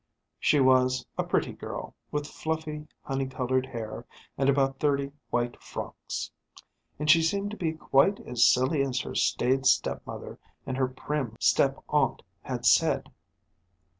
[0.39, 6.31] She was a pretty girl, with fluffy honey coloured hair and about thirty white frocks.
[6.97, 11.35] And she seemed to be quite as silly as her staid stepmother and her prim
[11.39, 13.11] step aunt had said.